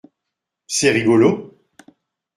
[0.65, 1.55] C’est rigolo.